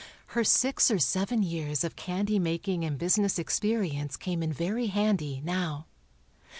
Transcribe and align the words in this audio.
Her 0.33 0.43
six 0.43 0.89
or 0.89 0.97
seven 0.97 1.43
years 1.43 1.83
of 1.83 1.95
candy 1.95 2.39
making 2.39 2.83
and 2.83 2.97
business 2.97 3.37
experience 3.37 4.17
came 4.17 4.41
in 4.41 4.51
very 4.51 4.87
handy, 4.87 5.41
now. 5.43 5.85